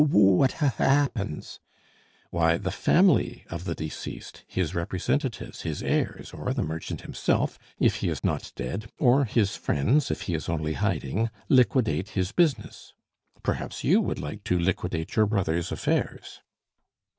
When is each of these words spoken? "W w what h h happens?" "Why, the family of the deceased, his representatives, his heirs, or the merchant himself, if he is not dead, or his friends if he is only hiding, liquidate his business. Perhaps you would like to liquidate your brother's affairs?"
"W 0.03 0.19
w 0.19 0.33
what 0.37 0.55
h 0.63 0.63
h 0.63 0.73
happens?" 0.77 1.59
"Why, 2.31 2.57
the 2.57 2.71
family 2.71 3.45
of 3.51 3.65
the 3.65 3.75
deceased, 3.75 4.43
his 4.47 4.73
representatives, 4.73 5.61
his 5.61 5.83
heirs, 5.83 6.33
or 6.33 6.55
the 6.55 6.63
merchant 6.63 7.01
himself, 7.01 7.59
if 7.77 7.97
he 7.97 8.09
is 8.09 8.23
not 8.23 8.51
dead, 8.55 8.89
or 8.97 9.25
his 9.25 9.55
friends 9.55 10.09
if 10.09 10.21
he 10.23 10.33
is 10.33 10.49
only 10.49 10.73
hiding, 10.73 11.29
liquidate 11.49 12.09
his 12.17 12.31
business. 12.31 12.93
Perhaps 13.43 13.83
you 13.83 14.01
would 14.01 14.17
like 14.17 14.43
to 14.45 14.57
liquidate 14.57 15.15
your 15.15 15.27
brother's 15.27 15.71
affairs?" 15.71 16.41